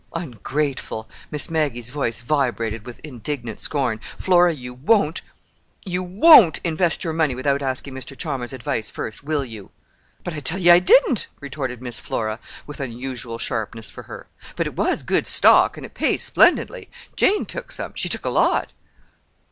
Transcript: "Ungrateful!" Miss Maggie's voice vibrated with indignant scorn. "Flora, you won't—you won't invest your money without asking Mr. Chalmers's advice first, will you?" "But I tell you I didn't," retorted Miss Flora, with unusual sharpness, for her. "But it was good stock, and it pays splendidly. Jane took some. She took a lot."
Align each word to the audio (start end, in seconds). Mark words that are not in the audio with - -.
"Ungrateful!" 0.15 1.07
Miss 1.29 1.51
Maggie's 1.51 1.89
voice 1.89 2.21
vibrated 2.21 2.87
with 2.87 2.99
indignant 3.03 3.59
scorn. 3.59 3.99
"Flora, 4.17 4.51
you 4.51 4.73
won't—you 4.73 6.01
won't 6.01 6.59
invest 6.63 7.03
your 7.03 7.13
money 7.13 7.35
without 7.35 7.61
asking 7.61 7.93
Mr. 7.93 8.17
Chalmers's 8.17 8.51
advice 8.53 8.89
first, 8.89 9.23
will 9.23 9.45
you?" 9.45 9.69
"But 10.23 10.33
I 10.33 10.39
tell 10.39 10.57
you 10.57 10.71
I 10.71 10.79
didn't," 10.79 11.27
retorted 11.39 11.83
Miss 11.83 11.99
Flora, 11.99 12.39
with 12.65 12.79
unusual 12.79 13.37
sharpness, 13.37 13.91
for 13.91 14.01
her. 14.05 14.25
"But 14.55 14.65
it 14.65 14.75
was 14.75 15.03
good 15.03 15.27
stock, 15.27 15.77
and 15.77 15.85
it 15.85 15.93
pays 15.93 16.23
splendidly. 16.23 16.89
Jane 17.15 17.45
took 17.45 17.71
some. 17.71 17.93
She 17.93 18.09
took 18.09 18.25
a 18.25 18.29
lot." 18.29 18.71